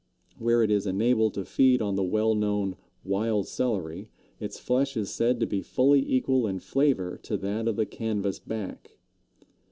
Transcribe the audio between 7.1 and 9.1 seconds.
to that of the Canvas Back.